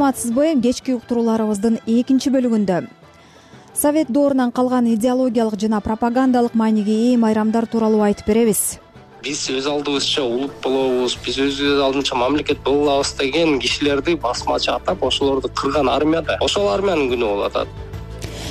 [0.00, 0.56] саламатсызбы?
[0.62, 2.88] Кечки уктурууларыбыздын экинчи бөлүгүндө.
[3.74, 8.80] Совет доорунан калган идеологиялык жана пропагандалык мааниге ээ майрамдар тууралуу айтып беребиз.
[9.22, 15.04] Биз өз алдыбызча улут болобуз биз өзүбүз алдынча мамлекет боло алабыз деген кишилерди басмачы атап
[15.04, 17.68] ошолорду кырган армия да ошол армиянын күнү болуп атат.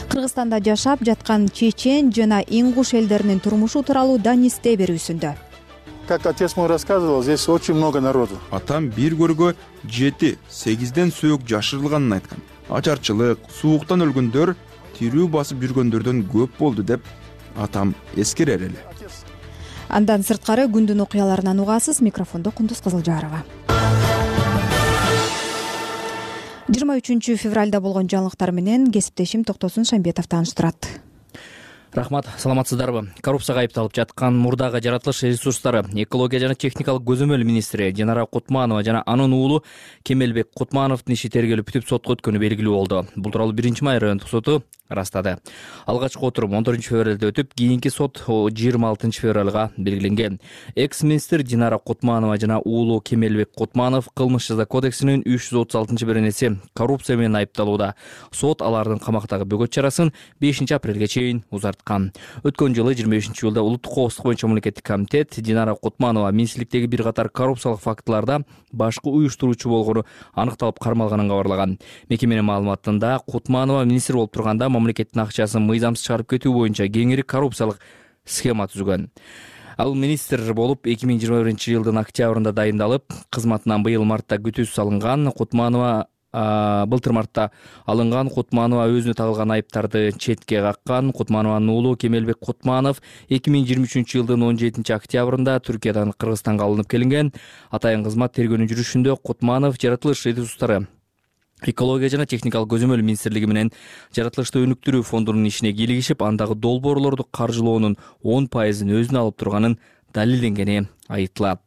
[0.09, 5.48] Кыргызстанда жашап жаткан чечен жана ингуш элдеринин турмушу тууралуу данисте берүүсүндө
[6.09, 8.39] как отец мой рассказывал здесь очень много народу.
[8.49, 9.53] Атам бир көргө
[9.85, 12.39] жети сегизден сөөк жашырылганын айткан.
[12.67, 14.55] Ачарчылык сууктан өлгөндөр
[14.97, 17.05] тирүү басып жүргөндөрдөн көп болду деп
[17.55, 18.81] атам эскерер эле.
[19.87, 23.43] Андан сырткары күндүн окуяларынан угасыз микрофондо кундуз кызылжарова
[26.69, 30.89] жыйырма үчүнчү февралда болгон жаңылыктар менен кесиптешим токтосун шамбетов тааныштырат
[31.93, 33.09] рахмат саламатсыздарбы?
[33.21, 39.33] Коррупцияга айыпталып жаткан мурдагы жаратылыш ресурстары экология жана техникалык көзөмөл министри динара кутманова жана анын
[39.33, 39.63] уулу
[40.03, 43.05] кемелбек кутмановдун иши тергелип бүтүп сотко өткөнү белгилүү болду.
[43.15, 45.37] Бул тууралуу биринчи май райондук соту ырастады.
[45.85, 50.39] Алгачкы отурум он төртүнчү февралда өтүп кийинки сот жыйырма алтынчы февралга белгиленген.
[50.75, 56.05] Экс министр динара кутманова жана уулу кемелбек кутманов кылмыш жаза кодексинин үч жүз отуз алтынчы
[56.09, 57.93] беренеси коррупция менен айыпталууда.
[58.31, 61.43] Сот алардын камактагы бөгөт чарасын бешинчи апрелге чейин
[61.87, 67.29] өткөн жылы жыйырма бешинчи июлда улуттук коопсуздук боюнча мамлекеттик комитет динара кутманова министрликтеги бир катар
[67.29, 71.77] коррупциялык фактыларда башкы уюштуруучу болгону аныкталып кармалганын кабарлаган.
[72.09, 77.79] Мекеменин маалыматында кутманова министр болуп турганда мамлекеттин акчасын мыйзамсыз чыгарып кетүү боюнча кеңири коррупциялык
[78.25, 79.09] схема түзгөн
[79.79, 85.31] ал министр болуп эки миң жыйырма биринчи жылдын октябрында дайындалып кызматынан быйыл мартта күтүүсүз алынган
[85.37, 87.49] кутманова былтыр мартта
[87.89, 91.11] алынган кутманова өзүнө тагылган айыптарды четке каккан.
[91.11, 96.89] Кутманованын уулу кемелбек кутманов эки миң жыйырма үчүнчү жылдын он жетинчи октябрында түркиядан кыргызстанга алынып
[96.91, 97.33] келинген.
[97.71, 100.85] Атайын кызмат тергөөнүн жүрүшүндө кутманов жаратылыш ресурстары
[101.67, 103.71] экология жана техникалык көзөмөл министрлиги менен
[104.15, 109.79] жаратылышты өнүктүрүү фондунун ишине кийлигишип андагы долбоорлорду каржылоонун он пайызын өзүнө алып турганын
[110.15, 111.65] далилденгени айтылат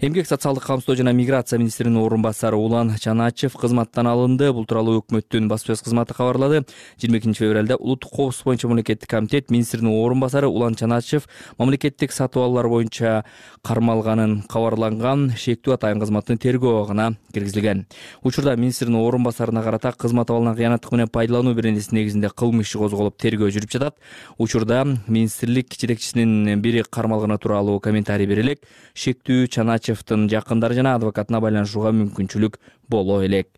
[0.00, 4.52] эмгек социалдык камсыздоо жана миграция министринин орун басары улан чаначев кызматтан алынды.
[4.52, 6.64] Бул тууралуу өкмөттүн басма сөз кызматы кабарлады.
[7.00, 12.42] жыйырма экинчи февралда улуттук коопсуздук боюнча мамлекеттик комитет министринин орун басары улан чаначев мамлекеттик сатып
[12.42, 13.24] алуулар боюнча
[13.62, 17.86] кармалганын кабарланган шектүү атайын кызматтын тергөө абагына киргизилген.
[18.22, 23.18] Учурда министрдин орун басарына карата кызмат абалынан кыянаттык менен пайдалануу беренеси негизинде кылмыш иши козголуп
[23.18, 23.96] тергөө жүрүп жатат.
[24.38, 28.60] Учурда министрлик жетекчисинин бири кармалганы тууралуу комментарий бере элек
[28.94, 33.48] шектүү чаначевдин жакындары жана адвокатына байланышууга мүмкүнчүлүк боло элек.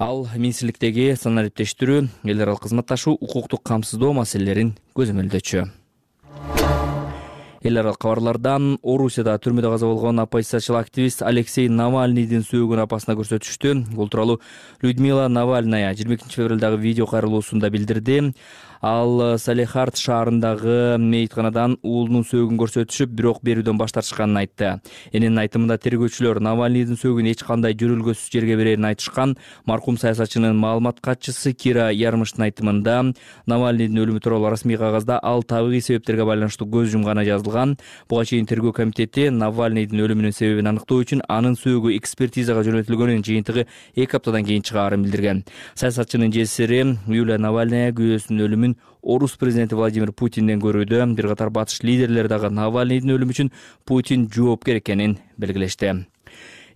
[0.00, 5.66] Ал министрликтеги санариптештирүү эл аралык кызматташуу укуктук камсыздоо маселелерин көзөмөлдөчү.
[7.60, 13.74] Эл аралык кабарлардан орусияда түрмөдө каза болгон оппозициячыл активист алексей навальныйдин сөөгүн апасына көрсөтүштү.
[13.92, 14.40] Бул тууралуу
[14.80, 18.32] людмила навальная жыйырма экинчи февралдагы видео кайрылуусунда билдирди
[18.80, 24.70] ал салехард шаарындагы мейитканадан уулунун сөөгүн көрсөтүшүп бирок берүүдөн баш тартышканын айтты.
[25.12, 29.36] Эненин айтымында тергөөчүлөр навальныйдын сөөгүн эч кандай жөрөлгөсүз жерге берерин айтышкан
[29.68, 32.96] маркум саясатчынын маалымат катчысы кира ярмыштын айтымында
[33.52, 37.76] навальныйдын өлүмү тууралуу расмий кагазда ал табигый себептерге байланыштуу көз жумганы жазылган.
[38.08, 44.16] Буга чейин тергөө комитети навальныйдын өлүмүнүн себебин аныктоо үчүн анын сөөгү экспертизага жөнөтүлгөнүн жыйынтыгы эки
[44.16, 45.44] аптадан кийин чыгаарын билдирген.
[45.74, 46.80] Саясатчынын жесири
[47.12, 48.69] юлия навальная күйөөсүнүн өлүмүн
[49.02, 53.52] орус президенти владимир путинден көрүүдө бир катар батыш лидерлери дагы навальныйдын өлүмү үчүн
[53.84, 55.94] путин жоопкер экенин белгилешти.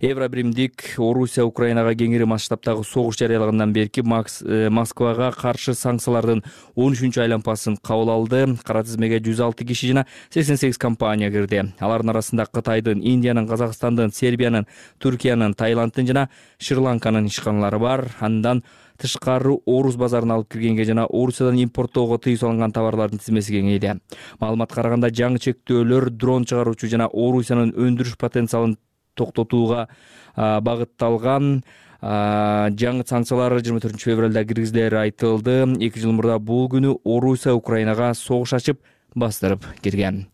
[0.01, 6.43] Евро биримдик орусия украинага кеңири масштабтагы согуш жарыялагандан берки э, москвага каршы санкциялардын
[6.75, 8.57] он үчүнчү айлампасын кабыл алды.
[8.67, 11.63] Кара тизмеге жүз алты киши жана сексен сегиз компания кирди.
[11.79, 14.67] Алардын арасында кытайдын индиянын казакстандын сербиянын
[14.99, 16.27] түркиянын таиланддын жана
[16.59, 18.05] шри ланканын ишканалары бар.
[18.19, 18.65] Андан
[19.01, 23.97] тышкары орус базарына алып киргенге жана орусиядан импорттоого тыюу салынган товарлардын тизмеси кеңейди.
[24.39, 28.77] Маалыматка караганда жаңы чектөөлөр дрон чыгаруучу жана орусиянын өндүрүш потенциалын
[29.15, 29.87] токтотууга
[30.35, 31.63] багытталган
[32.01, 35.63] жаңы санкциялар жыйырма төртүнчү февралда киргизилери айтылды.
[35.79, 38.81] Эки жыл мурда бул күнү орусия украинага согуш ачып
[39.15, 40.25] бастырып кирген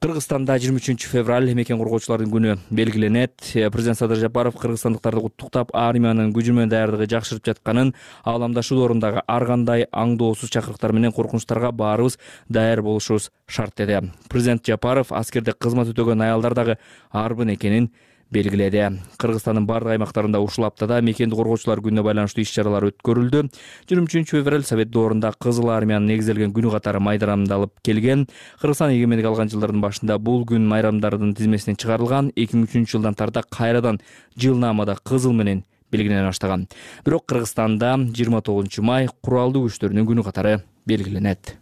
[0.00, 3.34] кыргызстанда жыйырма үчүнчү февраль мекен коргоочулардын күнү белгиленет.
[3.52, 7.92] Э, президент садыр жапаров кыргызстандыктарды куттуктап армиянын менен даярдыгы жакшырып жатканын
[8.24, 12.16] аламдашуу доорундагы ар кандай аңдоосуз чакырыктар менен коркунучтарга баарыбыз
[12.48, 14.10] даяр болушубуз шарт деди.
[14.30, 16.78] Президент жапаров аскерде кызмат өтөгөн аялдар дагы
[17.12, 17.90] арбын экенин
[18.30, 19.00] белгиледи.
[19.18, 23.42] Кыргызстандын баардык аймактарында ушул аптада мекенди коргоочулар күнүнө байланыштуу иш чаралар өткөрүлдү.
[23.88, 28.26] Жыйырма үчүнчү февраль совет доорунда кызыл армиянын негизделген күнү катары майрамдалып келген.
[28.62, 32.32] Кыргызстан эгемендик алган жылдардын башында бул күн майрамдардын тизмесинен чыгарылган.
[32.36, 34.00] Эки миң үчүнчү жылдан тарта кайрадан
[34.38, 36.68] жылнаамада кызыл менен белгилене баштаган.
[37.04, 41.59] Бирок кыргызстанда жыйырма тогузунчу май куралдуу күчтөрүнүн күнү катары белгиленет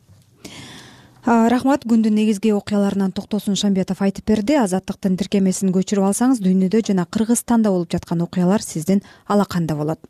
[1.28, 4.54] рахмат күндүн негизги окуяларынан токтосун шамбетов айтып берди.
[4.56, 10.00] Азаттыктын тиркемесин көчүрүп алсаңыз дүйнөдө жана кыргызстанда болуп жаткан окуялар сиздин алаканда болот.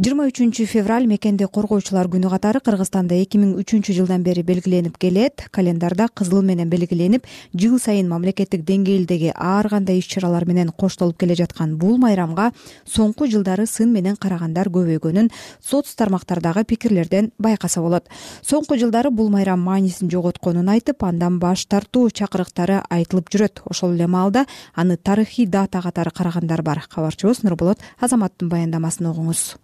[0.00, 5.44] Жыйырма үчүнчү февраль мекенди коргоочулар күнү катары кыргызстанда эки миң үчүнчү жылдан бери белгиленип келет.
[5.52, 11.36] Календарда кызыл менен белгиленип жыл сайын мамлекеттик деңгээлдеги ар кандай иш чаралар менен коштолуп келе
[11.36, 12.50] жаткан бул майрамга
[12.88, 15.28] соңку жылдары сын менен карагандар көбөйгөнүн
[15.60, 18.08] соц тармактардагы пикирлерден байкаса болот.
[18.40, 20.08] Соңку жылдары бул майрам маанисин
[20.42, 23.62] айтып андан баш тартуу чакырыктары айтылып жүрөт.
[23.64, 26.86] Ошол эле маалда аны тарыхый дата катары карагандар бар.
[26.88, 29.56] Кабарчыбыз нурболот азаматтын баяндамасын угуңуз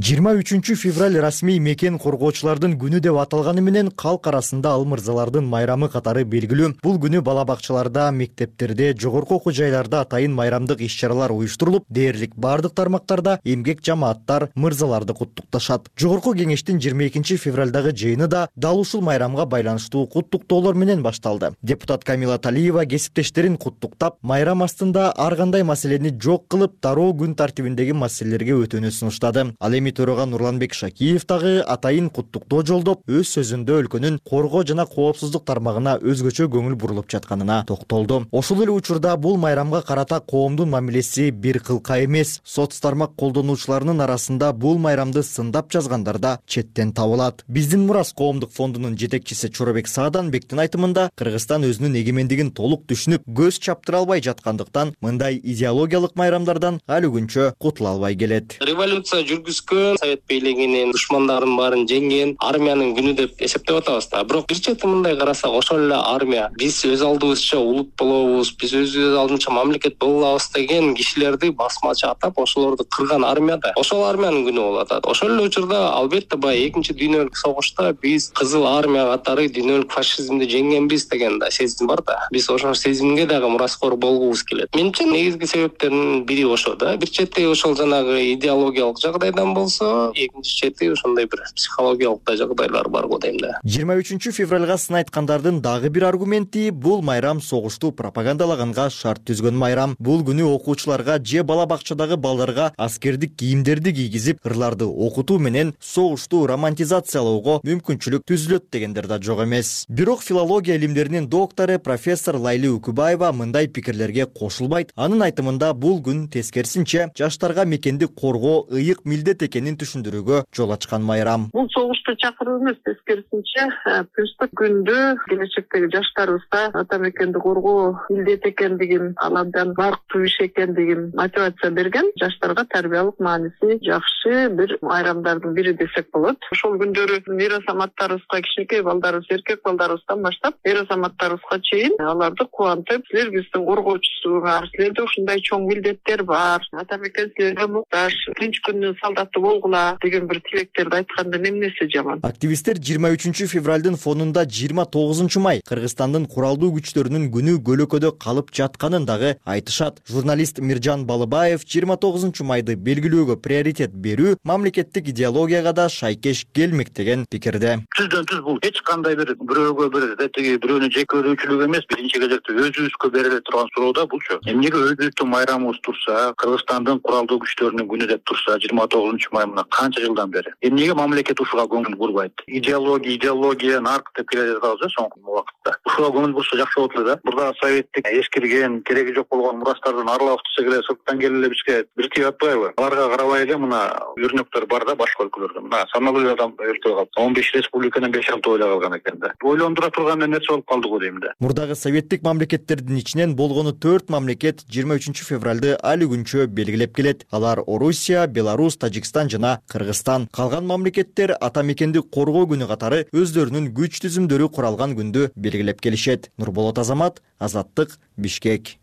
[0.00, 5.90] жыйырма үчүнчү февраль расмий мекен коргоочулардын күнү деп аталганы менен калк арасында ал мырзалардын майрамы
[5.92, 6.78] катары белгилүү.
[6.82, 12.72] Бул күнү бала бакчаларда мектептерде жогорку окуу жайларда атайын майрамдык иш чаралар уюштурулуп дээрлик баардык
[12.72, 15.90] тармактарда эмгек жамааттар мырзаларды куттукташат.
[16.00, 21.52] Жогорку кеңештин жыйырма экинчи февралдагы жыйыны да дал ушул майрамга байланыштуу куттуктоолор менен башталды.
[21.60, 27.92] Депутат камила талиева кесиптештерин куттуктап майрам астында ар кандай маселени жок кылып дароо күн тартибиндеги
[27.92, 29.52] маселелерге өтүүнү сунуштады.
[29.60, 35.44] Ал эми төрага нурланбек шакиев дагы атайын куттуктоо жолдоп өз сөзүндө өлкөнүн коргоо жана коопсуздук
[35.48, 38.22] тармагына өзгөчө көңүл бурулуп жатканына токтолду.
[38.30, 42.40] Ошол эле учурда бул майрамга карата коомдун мамилеси бир кылка эмес.
[42.44, 47.42] Соц тармак колдонуучуларынын арасында бул майрамды сындап жазгандар да четтен табылат.
[47.48, 54.04] Биздин мурас коомдук фондунун жетекчиси чоробек сааданбектин айтымында кыргызстан өзүнүн эгемендигин толук түшүнүп көз чаптыра
[54.04, 58.58] албай жаткандыктан мындай идеологиялык майрамдардан али күнчө кутула албай келет.
[58.60, 64.22] Революция жүргүзгөн совет бийлигинин душмандарын баарын жеңген армиянын күнү деп эсептеп атабыз да.
[64.24, 69.16] Бирок бир чети мындай карасак ошол эле армия биз өз алдыбызча улут болобуз биз өзүбүз
[69.18, 73.72] алдынча мамлекет боло алабыз деген кишилерди басмачы атап ошолорду кырган армия да.
[73.76, 78.66] Ошол армиянын күнү болуп атат ошол эле учурда албетте баягы экинчи дүйнөлүк согушта биз кызыл
[78.66, 82.18] армия катары дүйнөлүк фашизмди жеңгенбиз деген да сезим бар да.
[82.32, 84.74] Биз ошол сезимге дагы мураскор болгубуз келет.
[84.74, 86.96] Менимче негизги себептердин бири ошо да.
[86.96, 93.06] Бир чети ошол жанагы идеологиялык жагдайдан болсо экинчи чети ошондой бир психологиялык да жагдайлар бар
[93.06, 93.58] го дейм да.
[93.64, 99.96] Жыйырма үчүнчү февралга сын айткандардын дагы бир аргументи бул майрам согушту пропагандалаганга шарт түзгөн майрам.
[99.98, 107.60] Бул күнү окуучуларга же бала бакчадагы балдарга аскердик кийимдерди кийгизип ырларды окутуу менен согушту романтизациялоого
[107.66, 109.84] мүмкүнчүлүк түзүлөт дегендер да жок эмес.
[109.88, 114.92] Бирок филология илимдеринин доктору профессор лайли үкүбаева мындай пикирлерге кошулбайт.
[114.96, 121.50] Анын айтымында бул күн тескерисинче жаштарга мекенди коргоо ыйык милдет экенин түшүндүрүүгө жол ачкан майрам.
[121.52, 124.96] Бул согушта чакыруу эмес тескерисинче э, тынчтык күндү
[125.28, 132.64] келечектеги жаштарыбызга ата мекенди коргоо милдет экендигин ал абдан барктуу иш экендигин мотивация берген жаштарга
[132.64, 136.40] тарбиялык мааниси жакшы бир майрамдардын бири десек болот.
[136.52, 143.34] Ошол күндөрү эр азаматтарыбызга кичинекей балдарыбыз эркек балдарыбыздан баштап эр азаматтарыбызга чейин аларды кубантып силер
[143.36, 146.64] биздин коргоочусуңар силерде ушундай чоң милдеттер бар.
[146.72, 148.16] Ата мекен силерге муктаж.
[148.38, 152.20] Тынч күндүн солдаты болгула деген бир тилектерди айткандан эмнеси жаман?
[152.22, 159.06] Активисттер жыйырма үчүнчү февралдын фонунда жыйырма тогузунчу май кыргызстандын куралдуу күчтөрүнүн күнү көлөкөдө калып жатканын
[159.08, 160.00] дагы айтышат.
[160.08, 167.26] Журналист миржан балыбаев жыйырма тогузунчу майды белгилөөгө приоритет берүү мамлекеттик идеологияга да шайкеш келмек деген
[167.30, 167.78] пикирде.
[167.98, 173.10] Түздөн түз бул эч кандай бир бирөөгө бир тиги бирөөнү жекелөөчүлүк эмес биринчи кезекте өзүбүзгө
[173.16, 178.58] бериле турган суроо да булчу эмнеге өзүбүздүн майрамыбыз турса кыргызстандын куралдуу күчтөрүнүн күнү деп турса
[178.62, 180.52] жыйырма тогузунчу мына канча жылдан бери.
[180.62, 182.32] Эмнеге мамлекет ушуга көңүл бурбайт?
[182.46, 185.76] Идеология идеология нарк деп келе жатабыз э соңку убакытта.
[185.86, 187.20] Ушуга көңүл бурса жакшы болот эле да.
[187.24, 192.08] Дагы советтик эскирген кереги жок болгон мурастардан арылабыз десек эле сырттан келип эле бизге бир
[192.10, 192.72] тиеп атпайбы?
[192.76, 193.80] Аларга карабай эле мына
[194.16, 197.10] өрнөктөр бар да башка өлкөлөрдө мына саналуу эле өлкө калды.
[197.16, 199.32] Он беш республиканын беш алты эле калган экен да.
[199.42, 201.34] Ойлондура турган нерсе болуп калды го дейм да.
[201.40, 207.26] Мурдагы советтик мамлекеттердин ичинен болгону төрт мамлекет жыйырма үчүнчү февралды али күнчө белгилеп келет.
[207.30, 210.28] Алар орусия беларусь тажикстан жана кыргызстан.
[210.32, 216.30] Калган мамлекеттер ата мекенди коргоо күнү катары өздөрүнүн күч түзүмдөрү куралган күндү белгилеп келишет.
[216.38, 218.78] Нурболот азамат азаттык бишкек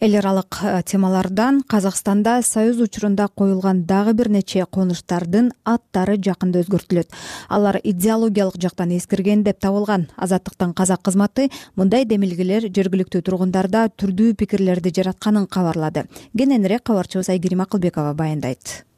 [0.00, 7.12] эл аралык э, темалардан казакстанда союз учурунда коюлган дагы бир нече конуштардын аттары жакында өзгөртүлөт.
[7.48, 10.08] Алар идеологиялык жактан эскирген деп табылган.
[10.16, 16.06] Азаттыктын казак кызматы мындай демилгелер жергиликтүү тургундарда түрдүү пикирлерди жаратканын кабарлады.
[16.32, 18.89] Кененирээк кабарчыбыз айгерим акылбекова баяндайт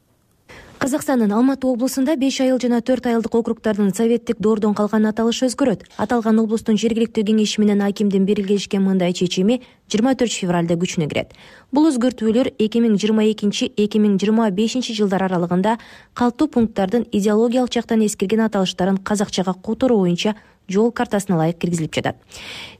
[0.83, 5.85] казакстандын алматы облусунда беш айыл жана төрт айылдык округдардын советтик доордон калган аталышы өзгөрөт.
[5.95, 11.31] Аталган облустун жергиликтүү кеңеши менен акимдин биргелешкен мындай чечими жыйырма төртүнчү февралда күчүнө кирет.
[11.71, 15.77] Бул өзгөртүүлөр эки миң жыйырма экинчи эки миң жыйырма бешинчи жылдар аралыгында
[16.19, 20.35] калктуу пункттардын идеологиялык жактан эскирген аталыштарын казакчага которуу боюнча
[20.67, 22.15] жол картасына ылайык киргизилип жатат.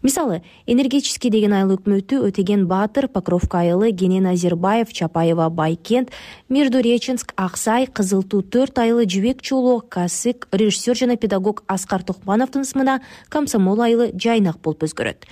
[0.02, 6.12] Мисалы энергетический деген айыл өкмөтү өтеген баатыр покровка айылы кенен азербаев чапаева байкент
[6.50, 13.02] междуреченск аксай кызыл туу төрт айылы жибек чоолоо касык режиссер жана педагог аскар токмановдун ысымына
[13.30, 15.26] комсомол айылы жайнак болуп өзгөрөт.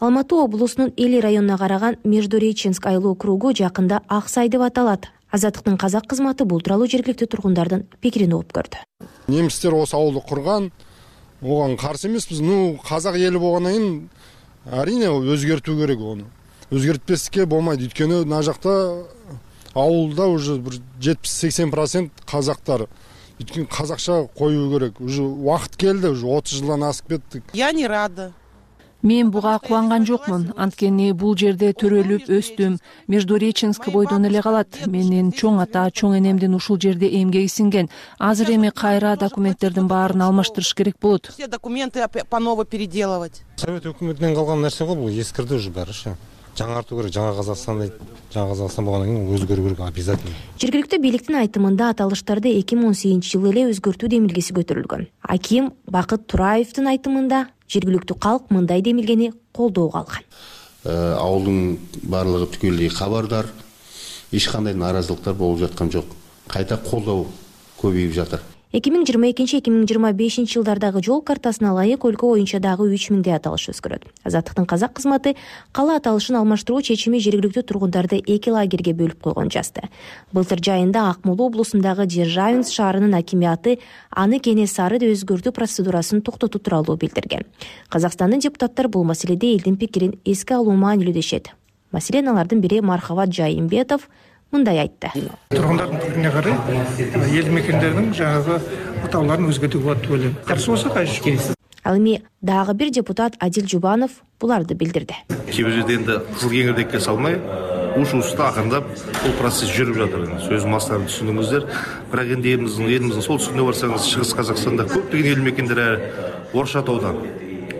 [0.00, 5.08] Алматы облусунун эли районуна караган междуреченск айыл округу жакында аксай деп аталат.
[5.30, 8.78] Азаттыктын казак кызматы бул тууралуу жергиликтүү тургундардын пикирин угуп көрдү.
[9.26, 10.70] Немистер осы ауылду курган
[11.42, 12.40] ого каршы эмеспиз.
[12.40, 14.10] Ну казак эли болгондон кийин
[14.64, 16.24] арийне өзгөртүү керек ону
[16.70, 19.04] өзгөртпеске болбойт өйткөнү мына жакта
[19.74, 22.88] ауылда уже бир жетимиш сексен процент казактар.
[23.38, 25.00] Өйткөнү казакча коюу керек.
[25.00, 28.32] Уже убакыт келди уже отуз жылдан асып кеттик я не рада
[29.02, 30.52] мен буга кубанган жокмун.
[30.56, 32.78] Анткени бул жерде төрөлүп өстүм.
[33.08, 34.86] Междуреченск бойдон эле калат.
[34.86, 40.74] Менин чоң ата чоң энемдин ушул жерде эмгеги сиңген азыр эми кайра документтердин баарын алмаштырыш
[40.74, 41.30] керек болот.
[41.32, 43.42] Все документы по новой переделывать.
[43.56, 45.08] Совет өкмөтүнөн калган нерсе го бул.
[45.08, 46.16] Эскирди уже баарычы
[46.58, 47.12] жаңартуу керек.
[47.14, 48.00] Жаңы казакстан дейт
[48.34, 50.34] жаңы казакстан болгондон кийин өзгөрүү керек обязательно.
[50.58, 55.06] Жергиликтүү бийликтин айтымында аталыштарды эки миң он сегизинчи жылы эле өзгөртүү демилгеси көтөрүлгөн.
[55.22, 60.24] Аким бакыт тураевдин айтымында жергиликтүү калк мындай демилгени колдоого алган
[60.84, 62.92] э, ауылдың баардыгы түгелдей
[64.32, 66.04] эч кандай нааразылыктар болуп жаткан жок.
[66.48, 67.26] Кайта колдоо
[67.80, 72.34] көбөйүп жатыр эки миң жыйырма экинчи эки миң жыйырма бешинчи жылдардагы жол картасына ылайык өлкө
[72.34, 75.36] боюнча дагы үч миңдей аталыш өзгөрөт азаттыктын казак кызматы
[75.72, 79.88] кала аталышын алмаштыруу чечими жергиликтүү тургундарды эки лагерге бөлүп койгонун жазды
[80.36, 83.78] былтыр жайында ак мола облусундагы державинск шаарынын акимиаты
[84.10, 87.46] аны кене өзгөртүү процедурасын токтотуу тууралуу билдирген.
[87.88, 91.54] Казакстандын депутаттары бул маселеде элдин пикирин эске алуу маанилүү дешет
[91.92, 94.08] маселен алардын бири мархабат жайымбетов
[94.52, 95.10] мындай айтты.
[95.50, 96.54] Тургундардын пикирине карай
[97.28, 98.60] элди мекендердин жанагы
[99.04, 104.10] атауларын өзгөртүүгө болот деп ойлойм каршы болсо кайсы ал эми дагы бир депутат адил жубанов
[104.40, 105.14] буларды билдирди.
[105.50, 107.38] Кээ бир жерде энди кызыл кеңирдекке салмай
[107.96, 108.84] уш ушта акырындап
[109.22, 110.26] бул процесс жүрүп жатыр.
[110.68, 111.66] Массаларын түшүндүңүздөр.
[112.12, 115.82] Бирок энди элибиздин элибиздин солтүстүгүнө барсаңыз чыгыс казакстанда көптөгөн элди мекендер
[116.52, 117.22] орус атаудан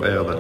[0.01, 0.39] баягыда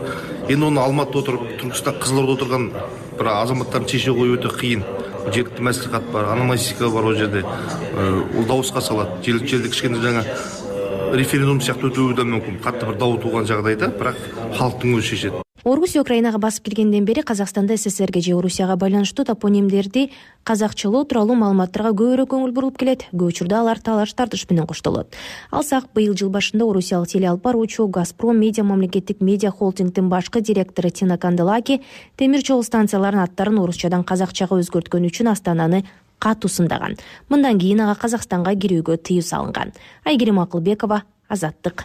[0.48, 2.70] эми ону алматыда отуруп түркүстан кызыл ордо отурган
[3.18, 4.84] бир азаматтардын чече коюу өтө кыйын
[5.32, 7.44] жергиликтүү маслихат бар ономастика бар ол жерде.
[7.44, 9.18] Э, дабыска салат.
[9.24, 13.92] Жергиликтүү жерде кичкене жаңы э, референдум сыяктуу өтүүбү да мүмкүн катты бир дабыл тууган жагдайда
[13.98, 14.16] бирок
[14.58, 20.10] халктын өзү чечет орусия украинага басып киргенден бери казакстанда сссрге же орусияга байланыштуу топонимдерди
[20.44, 23.04] казакчалоо тууралуу маалыматтарга көбүрөөк көңүл бурулуп келет.
[23.12, 25.12] Көп учурда алар талаш тартыш менен коштолот.
[25.50, 30.90] Алсак быйыл жыл башында орусиялык теле алып баруучу газпром медиа мамлекеттик медиа холдингдин башкы директору
[30.90, 31.82] тина канделаки
[32.16, 35.84] темир жол станцияларынын аттарын орусчадан казакчага өзгөрткөнү үчүн астананы
[36.18, 36.96] катуу сындаган
[37.28, 39.72] мындан кийин ага казакстанга кирүүгө тыюу салынган.
[40.04, 41.84] Айгерим акылбекова азаттык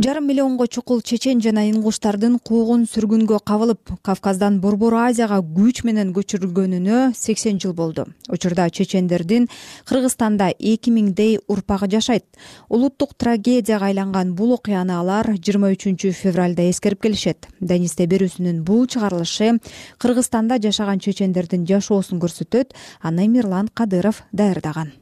[0.00, 7.10] жарым миллионго чукул чечен жана ингуштардын куугун сүргүнгө кабылып кавказдан борбор азияга күч менен көчүрүлгөнүнө
[7.16, 8.06] сексен жыл болду.
[8.32, 9.50] Учурда чечендердин
[9.84, 12.24] кыргызстанда эки миңдей урпагы жашайт.
[12.70, 17.50] Улуттук трагедияга айланган бул окуяны алар жыйырма үчүнчү февралда эскерип келишет.
[17.60, 19.58] Данисте берүүсүнүн бул чыгарылышы
[19.98, 24.94] кыргызстанда жашаган чечендердин жашоосун көрсөтөт аны мирлан кадыров даярдаган.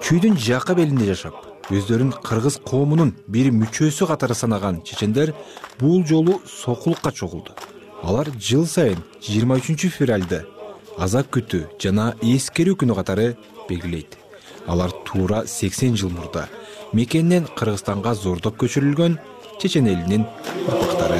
[0.00, 5.34] Күйдүн жакы белинде жашап өздөрүн кыргыз коомунун бир мүчөсү катары санаган чечендер
[5.78, 7.54] бул жолу сокулукка чогулду.
[8.02, 10.42] Алар жыл сайын жыйырма үчүнчү февралды
[10.98, 13.36] аза күтүү жана эскерүү күнү катары
[13.68, 14.18] белгилейт.
[14.66, 16.48] Алар туура сексен жыл мурда
[16.92, 19.16] мекенинен кыргызстанга зордоп көчүрүлгөн
[19.62, 20.26] чечен элинин
[20.66, 21.18] урпактары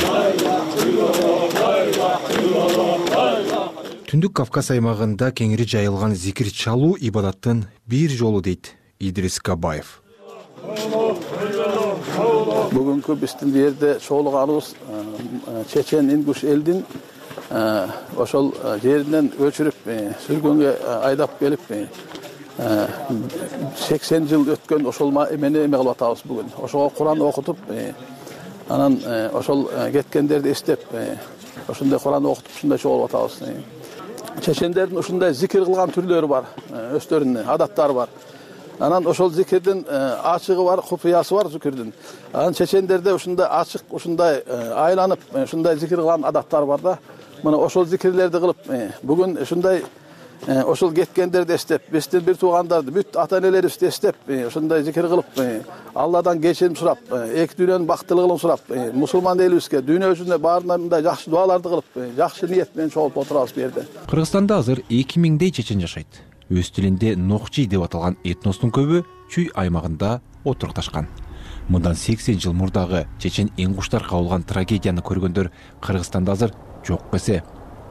[4.11, 10.02] түндүк кавказ аймагында кеңири жайылган зикир чалуу ибадаттын бир жолу дейт идрис кабаев
[12.73, 16.85] бүгүнкү биздин бул жерде чогулганыбыз э, чечен ингуш элдин
[17.51, 19.75] э, ошол э, жеринен көчүрүп
[20.27, 20.71] сүргөнгө
[21.09, 21.61] айдап келип
[23.77, 26.49] сексен жыл өткөн ошол эмени эме кылып атабыз бүгүн.
[26.63, 27.59] Ошого куран окутуп
[28.69, 29.01] анан
[29.33, 30.81] ошол кеткендерди эстеп
[31.69, 33.41] ошондой куран окутуп ушундай чогулуп атабыз
[34.41, 36.45] чечендердин ушундай зикир кылган түрлөрү бар
[36.99, 38.09] өздөрүнүн адаттары бар
[38.87, 41.93] анан ошол зикирдин ачыгы бар купуясы бар зикирдин.
[42.33, 44.43] Анан чечендерде ушундай ачык ушундай
[44.75, 46.99] айланып ушундай зикир кылган адаттары бар да.
[47.43, 48.71] Мына ошол зикирлерди кылып
[49.03, 49.85] бүгүн ушундай
[50.47, 55.39] Э, ошол кеткендерди эстеп биздин бир туугандарды бүт ата энелерибизди эстеп э, ушундай зикир кылып
[55.39, 55.61] э,
[55.95, 61.71] алладан кечирим сурап эки дүйнөнүн бактылыгын сурап мусулман элибизге дүйнө жүзүнө баарына мындай жакшы дуаларды
[61.71, 63.87] кылып жакшы ниет менен чогулуп отурабыз бу жерде.
[64.11, 70.21] Кыргызстанда азыр эки миңдей чечен жашайт өз тилинде нокчий деп аталган этностун көбү чүй аймагында
[70.45, 71.09] отурукташкан
[71.69, 76.53] мындан сексен жыл мурдагы чечен ингуштар кабылган трагедияны көргөндөр кыргызстанда азыр
[76.87, 77.43] жок десе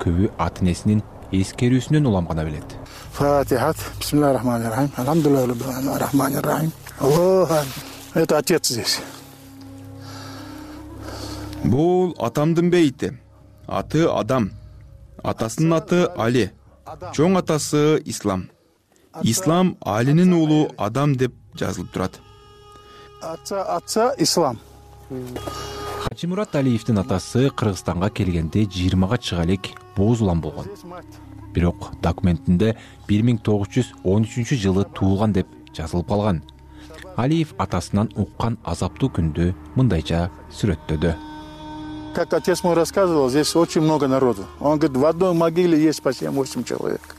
[0.03, 1.01] көбү ата энесинин
[1.31, 2.75] эскерүүсүнөн улам гана билет.
[3.13, 6.71] Фатихат бисмиллахи рахмани рахим алхамдулилля рахмани рахим
[8.13, 8.99] это отец здесь.
[11.63, 13.17] Бул атамдын бейити.
[13.67, 14.51] Аты адам.
[15.23, 16.51] Атасынын аты али
[17.15, 18.49] чоң атасы ислам.
[19.23, 22.19] Ислам алинин уулу адам деп жазылып турат.
[23.21, 24.59] Отца отца ислам.
[26.03, 30.67] Хачимурат алиевдин атасы кыргызстанга келгенде жыйырмага чыга элек бооз улам болгон.
[31.53, 32.75] Бирок документинде
[33.07, 36.43] бир миң тогуз жүз он үчүнчү жылы туулган деп жазылып калган.
[37.17, 41.30] Алиев атасынан уккан азаптуу күндү мындайча сүрөттөдү
[42.13, 44.45] как отец мой рассказывал здесь очень много народу.
[44.59, 47.15] Он говорит в одной могиле есть по семь восемь человек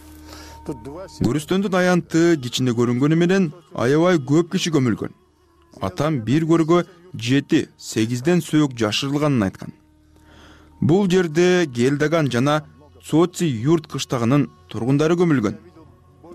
[0.66, 5.10] көрүстөндүн аянты кичине көрүнгөнү менен аябай көп киши көмүлгөн.
[5.82, 6.84] Атам бир көргө
[7.18, 9.72] жети сегизден сөөк жашырылганын айткан.
[10.80, 12.60] Бул жерде гелдаган жана
[13.02, 15.58] соци юрт кыштагынын тургундары көмүлгөн.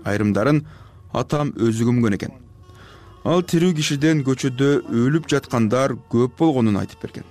[0.04, 0.66] Айрымдарын
[1.12, 2.36] атам өзү көмгөн экен.
[3.24, 7.24] Ал тирүү кишиден көчөдө өлүп жаткандар көп болгонун айтып берген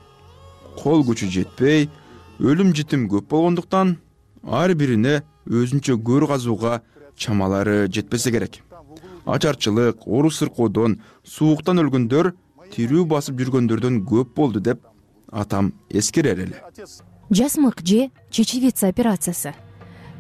[0.78, 1.90] кол күчү жетпей
[2.40, 3.98] өлүм житим көп болгондуктан
[4.44, 6.82] ар бирине өзүнчө көр казууга
[7.18, 8.62] чамалары жетпесе керек.
[9.26, 12.32] Ачарчылык оору сыркоодон сууктан өлгөндөр
[12.72, 14.86] тирүү басып жүргөндөрдөн көп болду деп
[15.32, 16.62] атам эскерер эле.
[17.30, 19.54] Жасмык же чечевица операциясы.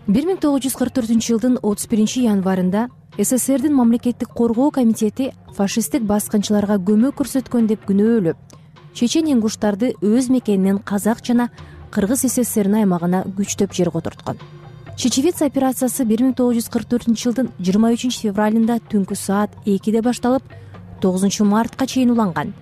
[0.07, 6.03] Бир миң тогуз жүз кырк төртүнчү жылдын отуз биринчи январында сссрдин мамлекеттик коргоо комитети фашисттик
[6.07, 8.56] баскынчыларга көмөк көрсөткөн деп күнөөлөп
[8.97, 11.49] чечен ингуштарды өз мекенинен казак жана
[11.93, 14.39] кыргыз ссрнин аймагына күчтөп жер которткон
[14.97, 20.01] чечевица операциясы бир миң тогуз жүз кырк төртүнчү жылдын жыйырма үчүнчү февралында түнкү саат экиде
[20.01, 20.41] башталып
[21.01, 22.55] тогузунчу мартка чейин уланган.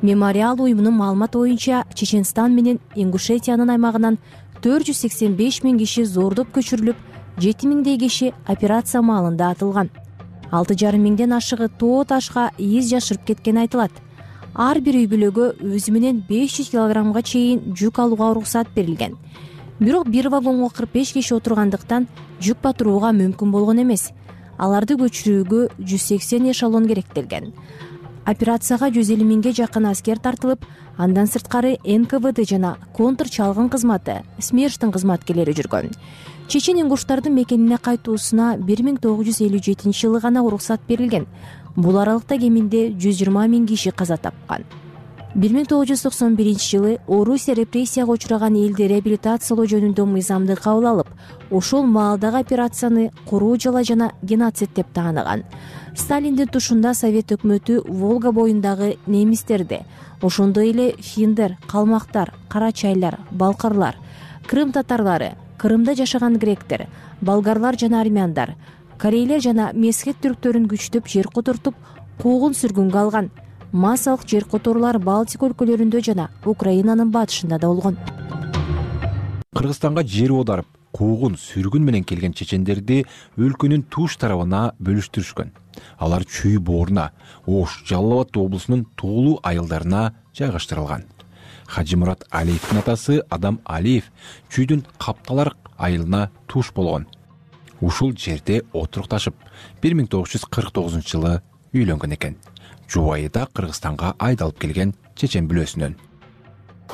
[0.00, 4.20] Мемориал уюмунун маалыматы боюнча чеченстан менен ингушетиянын аймагынан
[4.62, 7.02] төрт жүз сексен беш миң киши зордоп көчүрүлүп
[7.42, 9.90] жети миңдей киши операция маалында атылган.
[10.52, 13.90] Алты жарым миңден ашыгы тоо ташка из жашырып кеткени айтылат
[14.54, 19.16] ар бир үй бүлөгө өзү менен беш жүз килограммга чейин жүк алууга уруксат берилген.
[19.80, 22.06] Бирок бир вагонго кырк беш киши отургандыктан
[22.40, 24.12] жүк батырууга мүмкүн болгон эмес.
[24.56, 27.50] Аларды көчүрүүгө жүз сексен эшалон керектелген.
[28.24, 30.62] Операцияга жүз элүү миңге жакын аскер тартылып
[30.96, 35.90] андан сырткары нквд жана контр чалгын кызматы смерштин кызматкерлери жүргөн.
[36.46, 41.26] Чечен ингуштардын мекенине кайтуусуна бир миң тогуз жүз элүү жетинчи жылы гана уруксат берилген
[41.76, 44.64] бул аралыкта кеминде жүз жыйырма миң киши каза тапкан.
[45.34, 50.86] Бир миң тогуз жүз токсон биринчи жылы орусия репрессияга учураган элди реабилитациялоо жөнүндө мыйзамды кабыл
[50.92, 51.08] алып
[51.50, 55.42] ошол маалдагы операцияны куруу жала жана геноцид деп тааныган.
[55.96, 59.80] Сталиндин тушунда совет өкмөтү волга боюндагы немистерди
[60.22, 63.96] ошондой эле финдер калмактар карачайлар балкарлар
[64.46, 66.86] крым татарлары крымда жашаган гректер
[67.20, 68.54] болгарлар жана армяндар
[69.00, 71.74] корейлер жана месхет түрктөрүн күчтөп жер котортуп
[72.22, 73.30] куугун сүргүнгө алган.
[73.72, 77.98] Массалык жер которуулар балтика өлкөлөрүндө жана украинанын батышында да болгон.
[79.56, 83.02] Кыргызстанга жер оодарып куугун сүргүн менен келген чечендерди
[83.38, 85.50] өлкөнүн туш тарабына бөлүштүрүшкөн.
[85.98, 87.10] Алар чүй бооруна
[87.46, 91.02] ош жалал абад облусунун туулуу айылдарына жайгаштырылган.
[91.66, 94.12] Хажимурат алиевдин атасы адам алиев
[94.54, 97.08] чүйдүн капталар айылына туш болгон
[97.84, 99.36] ушул жерде отурукташып
[99.82, 101.34] бир миң тогуз жүз кырк тогузунчу жылы
[101.74, 102.36] үйлөнгөн экен.
[102.88, 105.96] Жубайы да кыргызстанга айдалып келген чечен бүлөсүнөн.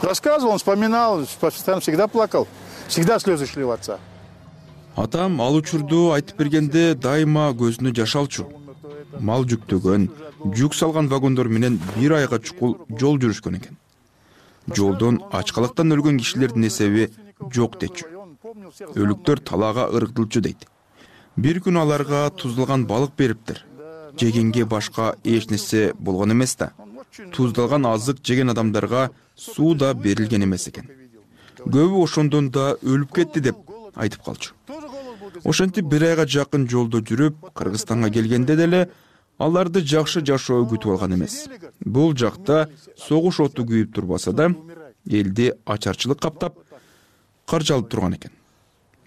[0.03, 2.47] Рассказывал он вспоминал постоянно всегда плакал
[2.89, 3.99] всегда слезы шли в отца.
[4.97, 8.49] Атам ал учурду айтып бергенде дайыма көзүнө жаш алчу.
[9.19, 10.09] Мал жүктөгөн
[10.57, 13.79] жүк салган вагондор менен бир айга чукул жол жүрүшкөн экен.
[14.75, 17.11] Жолдон ачкалыктан өлгөн кишилердин эсеби
[17.53, 18.07] жок дечү.
[18.95, 20.67] Өлүктөр талаага ыргытылчу дейт
[21.37, 23.65] бир күнү аларга туздалган балык бериптир.
[24.19, 26.73] Жегенге башка эч нерсе болгон эмес да.
[27.33, 30.91] Туздалган азык жеген адамдарга суу да берилген эмес экен.
[31.65, 33.57] Көбү ошондон да өлүп кетти деп
[33.95, 34.55] айтып калчу.
[35.45, 38.91] Ошентип бир айга жакын жолдо жүрүп кыргызстанга келгенде деле
[39.39, 41.47] аларды жакшы жашоо күтүп алган эмес.
[41.85, 44.51] Бул жакта согуш оту күйүп турбаса да
[45.07, 46.59] элди ачарчылык каптап
[47.47, 48.33] каржалып турган экен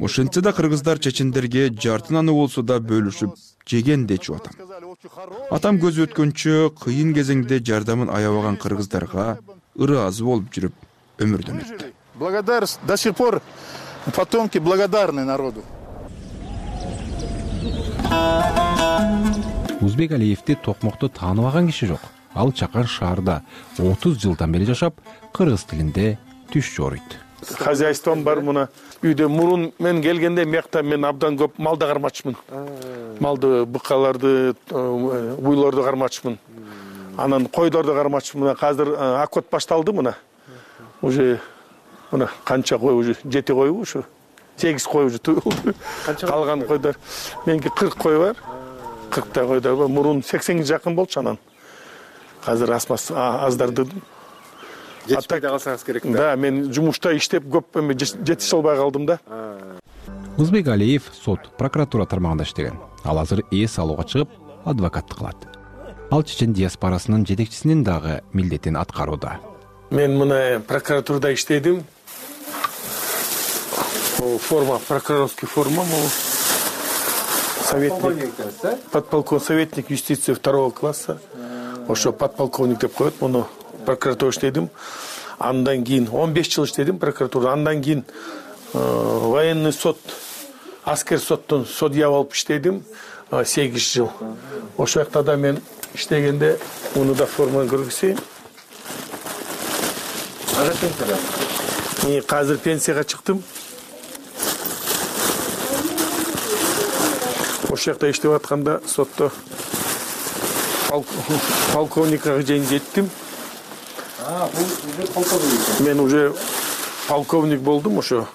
[0.04, 3.36] ошентсе да кыргыздар чечендерге жарты наны болсо да бөлүшүп
[3.68, 4.54] жеген дечү атам.
[5.52, 9.38] Атам көзү өткөнчө кыйын кезеңде жардамын аябаган кыргыздарга
[9.76, 10.74] ыраазы болуп жүрүп
[11.24, 11.94] өмүрдөн өттү.
[12.16, 13.42] Благодарность до сих пор
[14.16, 15.63] потомки благодарны народу.
[19.82, 22.02] Узбек алиевди токмокто тааныбаган киши жок.
[22.34, 23.44] Ал чакан шаарда
[23.78, 25.00] отуз жылдан бери жашап
[25.34, 26.18] кыргыз тилинде
[26.52, 28.67] түш жооруйт хозяйством бар мына
[29.03, 32.36] үйдө мурун мен келгенде биякта мен абдан көп малды кармачмын.
[33.19, 36.38] Малды быкаларды э, уйлорду кармачмын.
[37.17, 38.43] Анан койдорду кармачмын.
[38.43, 40.17] Мына азыр окот э, башталды мына.
[41.01, 41.39] Уже
[42.12, 44.06] мына канча кой уже жети койбу ушу.
[44.58, 45.73] Сегиз кой уже туюлду
[46.21, 46.95] калган койдор.
[47.45, 48.36] Меники кырк кой бар.
[49.10, 49.88] Кырктай койдор бар.
[49.88, 51.38] Мурун сексенге жакын болчу анан.
[52.45, 53.88] Азыр аздарды
[55.08, 56.12] жетишпей да калсаңыз керек да.
[56.12, 59.20] Да мен жумушта иштеп көп эме жетише албай калдым да.
[60.38, 62.80] Узбек алиев сот прокуратура тармагында иштеген.
[63.04, 64.30] Ал азыр эс алууга чыгып
[64.66, 65.38] адвокаттык кылат.
[66.12, 69.39] Ал чечен диаспорасынын жетекчисинин дагы милдетин аткарууда.
[69.92, 71.84] Мен мына прокуратурада иштедим.
[74.20, 76.08] Могу форма прокурорский форма могу
[77.63, 78.34] советник.
[78.92, 81.20] Подполковник советник юстиции второго класса.
[81.88, 83.48] Ошо подполковник деп коет муну
[83.86, 84.69] прокуратурада иштедим
[85.39, 87.54] андан кийин он беш жыл иштедим прокуратурада.
[87.54, 88.06] Андан кийин
[88.74, 90.00] э, военный сот
[90.84, 92.84] аскер соттун судья болуп иштедим
[93.32, 94.12] э, сегиз жыл.
[94.78, 95.62] Ошол жакта да мен
[95.93, 96.60] иштегенде
[96.96, 98.19] муну да форманы көргүзөйүн
[102.30, 103.43] азыр пенсияга чыктым.
[107.69, 109.32] Ошол жакта иштеп атканда сотто
[111.74, 113.10] полковникка чейин жеттим
[114.23, 116.33] бул уже полковник мен уже
[117.07, 118.27] полковник болдум ошо.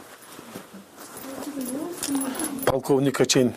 [2.65, 3.55] Полковникка чейин.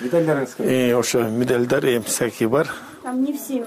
[0.00, 2.68] Медальдарыңыз ошо медальдар эми всякий бар.
[3.02, 3.66] Там не все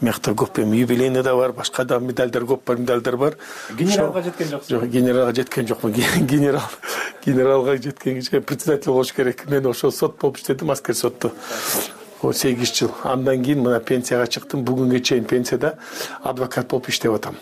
[0.00, 3.36] биякта көп эми юбилейный да бар башка да медальдар көп бар медальдар бар.
[3.76, 4.70] Генералга жеткен жоксуз.
[4.70, 5.92] Жок генералга жеткен жокмун.
[6.16, 6.62] Генерал
[7.26, 9.48] генералга жеткенге председатель болуш керек.
[9.50, 11.32] Мен ошол сот болуп иштедим аскер сотто
[12.22, 12.90] сегиз жыл.
[13.04, 14.64] Андан кийин мына пенсияга чыктым.
[14.64, 15.76] Бүгүнгө чейин пенсияда
[16.22, 17.36] адвокат болуп иштеп атам.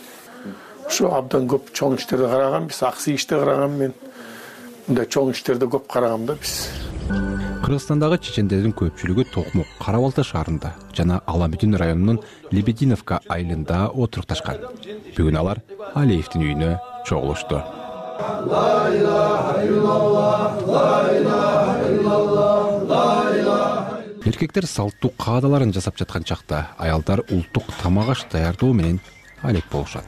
[0.86, 3.94] Ошо абдан көп чоң иштерди караганбиз аксый ишти карагам мен.
[4.86, 6.68] Мындай чоң иштерди көп карагам да биз.
[7.66, 12.20] Кыргызстандагы чечендердин көпчүлүгү токмок кара балта шаарында жана ала бүтүн районунун
[12.54, 14.62] лебединовка айылында отурукташкан
[15.16, 15.62] бүгүн алар
[15.98, 16.70] алиевдин үйүнө
[17.08, 17.58] чогулушту
[24.26, 28.98] эркектер салттуу каадаларын жасап жаткан чакта аялдар улуттук тамак аш даярдоо менен
[29.42, 30.04] алек болушат.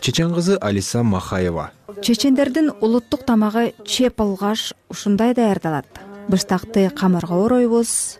[0.00, 1.70] Чечен кызы алиса махаева.
[2.02, 5.86] Чечендердин улуттук тамагы чеп алгаш ушундай даярдалат.
[6.28, 8.18] Быштакты камырга оройбуз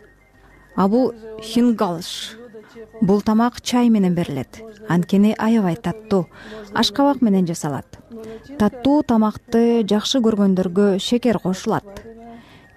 [0.75, 2.37] а бул хингалыш.
[3.01, 4.61] Бул тамак чай менен берилет.
[4.87, 6.27] Анткени аябай таттуу
[6.73, 7.97] ашкабак менен жасалат.
[8.59, 12.05] Таттуу тамакты жакшы көргөндөргө шекер кошулат.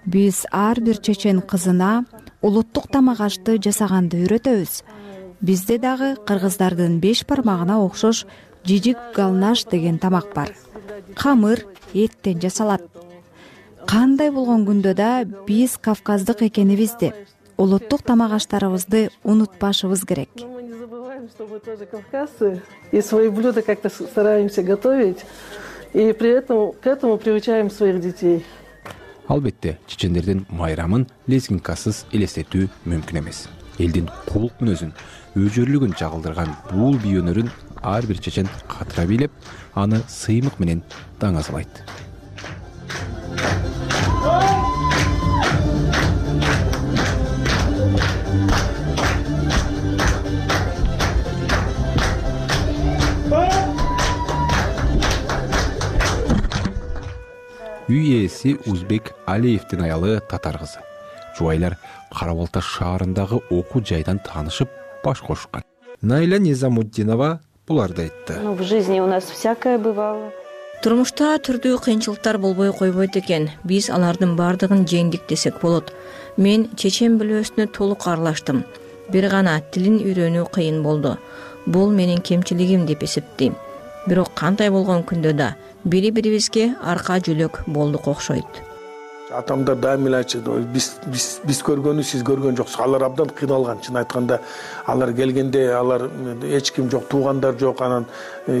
[0.05, 2.05] Биз ар бир чечен кызына
[2.41, 4.83] улуттук тамак ашты жасаганды үйрөтөбүз.
[5.41, 8.25] Бизде дагы кыргыздардын беш бармагына окшош
[8.65, 10.53] жижик галнаш деген тамак бар.
[11.15, 12.83] Камыр эттен жасалат.
[13.87, 17.13] Кандай болгон күндө да биз кавказдык экенибизди
[17.57, 20.29] улуттук тамак аштарыбызды унутпашыбыз керек.
[20.35, 25.25] Не забываем что мы тоже кавказцы и свои блюда как то стараемся готовить
[25.93, 28.45] и при этом к этому приучаем своих детей
[29.29, 33.45] албетте чечендердин майрамын лезгинкасыз элестетүү мүмкүн эмес.
[33.79, 34.91] Элдин кулук мүнөзүн
[35.39, 37.51] өжөрлүгүн жагылдырган бул бий өнөрүн
[37.93, 39.31] ар бир чечен катыра бийлеп
[39.75, 40.83] аны сыймык менен
[41.21, 41.83] даңазалайт
[57.89, 60.79] үй ээси узбек алиевдин аялы татар кызы.
[61.37, 61.77] Жубайлар
[62.13, 64.69] кара балта шаарындагы окуу жайдан таанышып
[65.03, 65.63] баш кошушкан
[66.01, 68.39] найля низамутдинова буларды айтты.
[68.43, 70.31] Ну в жизни у нас всякое бывало.
[70.83, 73.49] Турмушта түрдүү кыйынчылыктар болбой койбойт экен.
[73.63, 75.91] Биз алардын баардыгын жеңдик десек болот.
[76.37, 78.63] Мен чечен бүлөөсүнө толук аралаштым.
[79.11, 81.17] Бир гана тилин үйрөнүү кыйын болду.
[81.65, 83.57] Бул менин кемчилигим деп эсептейм.
[84.07, 88.63] Бирок кандай болгон күндө да бири бирибизге арка жүлөк болдук окшойт
[89.29, 92.79] атамдар дайыма эле айтышат биз биз көргөнү сиз көргөн жоксуз.
[92.81, 93.81] Алар абдан кыйналган.
[93.85, 94.39] Чын айтканда
[94.87, 96.07] алар келгенде алар
[96.43, 98.05] эч ким жок туугандар жок анан
[98.47, 98.57] э,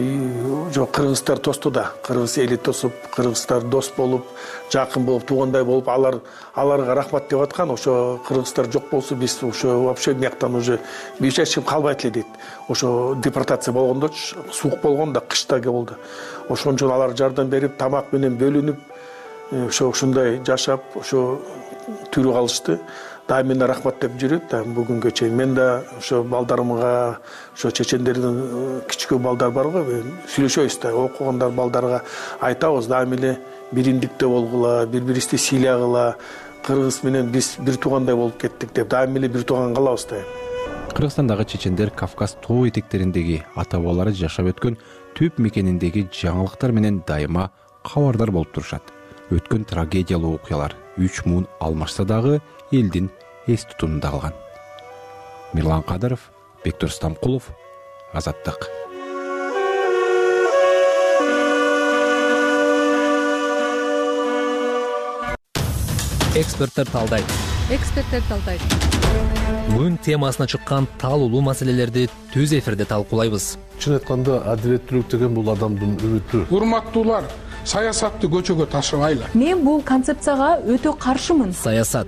[0.73, 1.91] жок кыргыздар тосту да.
[2.03, 4.25] Кыргыз эли тосуп кыргыздар дос болуп
[4.71, 6.19] жакын болуп туугандай болуп алар
[6.53, 10.79] аларга рахмат деп аткан ошо кыргыздар жок болсо биз ошо вообще бияктан уже
[11.19, 12.27] эч ким калбайт эле дейт.
[12.67, 15.95] Ошо депортация болгондочу суук болгон да кыш да болду.
[16.49, 18.77] Ошон үчүн алар жардам берип тамак менен бөлүнүп
[19.51, 21.39] ошо ушундай жашап ошо
[22.13, 22.79] тирүү калышты
[23.29, 24.49] дайыма эле рахмат деп жүрөт.
[24.49, 27.19] Да бүгүнгө чейин мен да ошо балдарымга
[27.53, 29.83] ошо чечендердин э, кичүү балдар барго
[30.33, 32.03] сүйлөшөбүз да окугандар балдарга
[32.41, 32.87] айтабыз.
[32.87, 33.37] Дайыма эле
[33.71, 36.15] биримдикте болгула бири бирибизди сыйлагыла
[36.65, 40.23] кыргыз менен биз бир туугандай болуп кеттик деп дайыма эле бир тууган калабыз да.
[40.93, 44.77] Кыргызстандагы чечендер кавказ тоо этектериндеги ата бабалары жашап өткөн
[45.17, 47.51] түп мекениндеги жаңылыктар менен дайыма
[47.85, 48.98] кабардар болуп турушат
[49.29, 52.39] өткөн трагедиялуу окуялар үч муун алмашса дагы
[52.71, 53.09] элдин
[53.47, 54.33] эс тутумунда калган.
[55.53, 56.31] Мирлан кадыров
[56.63, 57.49] бектур стамкулов
[58.13, 58.69] азаттык.
[66.35, 67.25] Эксперттер талдайт
[67.69, 68.61] эксперттер талдайт
[69.69, 73.57] күн темасына чыккан талуулуу маселелерди түз эфирде талкуулайбыз.
[73.77, 76.45] Чын айтканда адилеттүүлүк деген бул адамдын үмүтү.
[76.49, 77.27] Урматтуулар
[77.65, 81.53] саясатты көчөгө ташыбайлы мен бул концепцияга өтө каршымын.
[81.53, 82.07] Саясат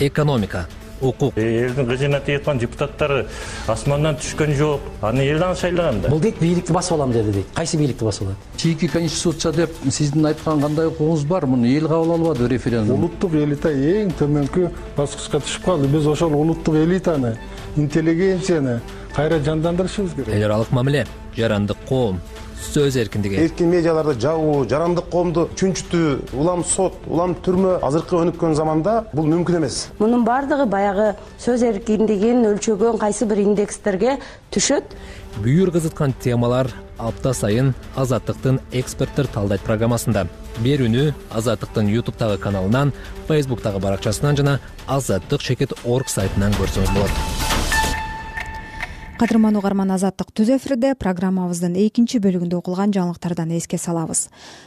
[0.00, 0.66] экономика
[1.02, 1.32] укук.
[1.36, 3.26] Э, элдин кыжыына тийип аткан депутаттары
[3.66, 4.80] асмандан түшкөн жок.
[5.02, 6.08] Аны эл дагы шайлаган да.
[6.08, 7.46] Бул дейт бийликти басып алам деди дейт.
[7.54, 8.36] Кайсы бийликти басып алат?
[8.56, 11.46] Чийки конституция деп сиздин айткан кандай укугуңуз бар?
[11.46, 12.98] Муну эл кабыл албады референдум?
[12.98, 15.88] Улуттук элита эң төмөнкү баскычка түшүп калды.
[15.88, 17.36] Биз ошол улуттук элитаны
[17.76, 18.80] интеллигенцияны
[19.14, 20.34] кайра жандандырышыбыз керек.
[20.34, 22.20] Эл аралык мамиле жарандык коом
[22.62, 23.38] сөз эркиндиги.
[23.42, 29.58] Эркин медиаларды жабуу жарандык коомду чүнчүтүү улам сот улам түрмө азыркы өнүккөн заманда бул мүмкүн
[29.58, 29.88] эмес.
[29.98, 31.08] Мунун баардыгы баягы
[31.42, 34.18] сөз эркиндигин өлчөгөн кайсы бир индекстерге
[34.54, 34.94] түшөт?
[35.42, 40.26] Бүйүр кызыткан темалар апта сайын азаттыктын эксперттер талдайт программасында.
[40.62, 42.92] Берүүнү азаттыктын ютубтагы каналынан
[43.28, 47.61] фейсбуктагы баракчасынан жана азаттык чекит орг сайтынан көрсөңүз болот
[49.22, 54.24] кадырман угарман азаттык түз эфирде программабыздын экинчи бөлүгүндө окулган жаңылыктардан эске салабыз.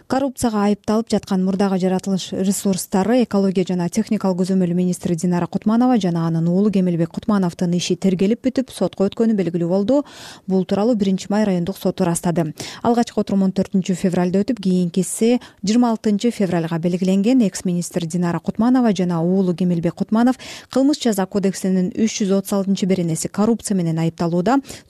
[0.07, 6.47] Коррупцияга айыпталып жаткан мурдагы жаратылыш ресурстары экология жана техникалык көзөмөлү министри динара кутманова жана анын
[6.47, 10.05] уулу кемелбек кутмановдун иши тергелип бүтүп сотко өткөнү белгилүү болду.
[10.47, 12.53] Бул тууралуу биринчи май райондук соту ырастады.
[12.81, 18.95] Алгачкы отурум он төртүнчү февралда өтүп кийинкиси жыйырма алтынчы февралга белгиленген экс министр динара кутманова
[18.95, 20.39] жана уулу кемелбек кутманов
[20.71, 23.99] кылмыш жаза кодексинин үч жүз отуз алтынчы беренеси коррупция менен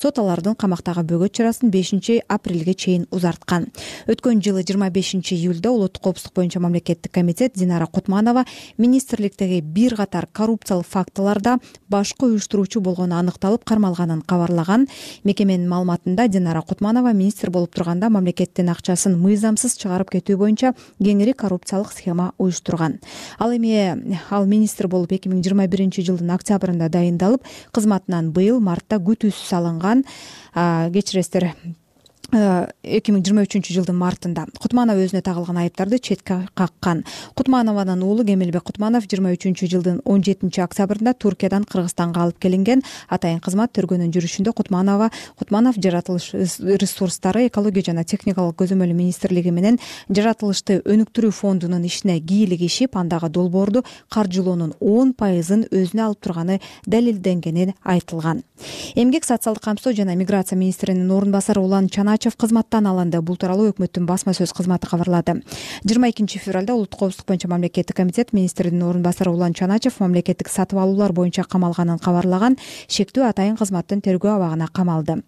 [0.02, 3.68] сот алардын камактагы бөгөт чарасын бешинчи апрелге чейин узарткан.
[4.08, 8.46] Өткөн жылы жыйырма бешинчи июлда улуттук коопсуздук боюнча мамлекеттик комитет динара кутманова
[8.78, 14.88] министрликтеги бир катар коррупциялык фактыларда башкы уюштуруучу болгону аныкталып кармалганын кабарлаган.
[15.24, 21.92] Мекеменин маалыматында динара кутманова министр болуп турганда мамлекеттин акчасын мыйзамсыз чыгарып кетүү боюнча кеңири коррупциялык
[21.92, 23.00] схема уюштурган.
[23.40, 29.00] Ал эми ал министр болуп эки миң жыйырма биринчи жылдын октябрында дайындалып кызматынан быйыл мартта
[29.50, 30.06] салынган
[30.54, 31.52] кечиресиздер
[32.34, 37.04] эки миң жыйырма үчүнчү жылдын мартында кутманова өзүнө тагылган айыптарды четке каккан.
[37.36, 43.40] Кутманованын уулу кемелбек кутманов жыйырма үчүнчү жылдын он жетинчи октябрында туркиядан кыргызстанга алып келинген атайын
[43.46, 46.32] кызмат төргөнүн жүрүшүндө кутманова кутманов жаратылыш
[46.82, 54.74] ресурстары экология жана техникалык көзөмөлү министрлиги менен жаратылышты өнүктүрүү фондунун ишине кийлигишип андагы долбоорду каржылоонун
[54.80, 58.44] он пайызын өзүнө алып турганы далилденгени айтылган.
[58.96, 63.22] Эмгек социалдык камсоо жана миграция министринин орун басары улан кызматтан алынды.
[63.22, 65.42] Бул тууралуу өкмөттүн басма сөз кызматы кабарлады.
[65.84, 70.80] Жыйырма экинчи февралда улуттук коопсуздук боюнча мамлекеттик комитет министринин орун басары улан чаначев мамлекеттик сатып
[70.80, 75.22] алуулар боюнча камалганын кабарлаган шектүү атайын кызматтын тергөө абагына камалды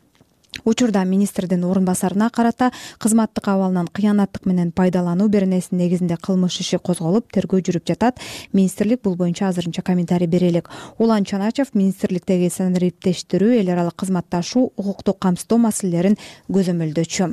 [0.66, 7.32] учурда министрдин орун басарына карата кызматтык абалынан кыянаттык менен пайдалануу беренесинин негизинде кылмыш иши козголуп
[7.34, 8.20] тергөө жүрүп жатат.
[8.54, 15.20] Министрлик бул боюнча азырынча комментарий бере элек улан чаначев министрликтеги санариптештирүү эл аралык кызматташуу укуктук
[15.20, 16.18] камсыздоо маселелерин
[16.50, 17.32] көзөмөлдөөчү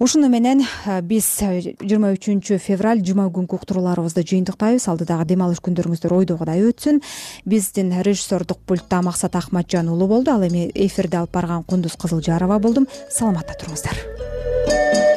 [0.00, 0.62] ушуну менен
[1.04, 4.88] биз жыйырма үчүнчү февраль жума күнкү уктурууларыбызды жыйынтыктайбыз.
[4.88, 7.02] Алдыдагы дем алыш күндөрүңүздөр ойдогудай өтсүн.
[7.44, 12.88] Биздин режиссердук пультта максат акматжан уулу болду ал эми эфирди алып барган кундуз кызылжарова болдум.
[13.12, 15.09] Саламатта туруңуздар